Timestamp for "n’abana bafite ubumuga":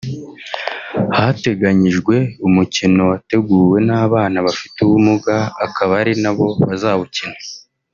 3.87-5.35